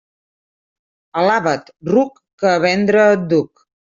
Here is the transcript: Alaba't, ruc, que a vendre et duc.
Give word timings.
Alaba't, 1.23 1.69
ruc, 1.91 2.17
que 2.43 2.49
a 2.55 2.57
vendre 2.65 3.07
et 3.13 3.31
duc. 3.35 3.65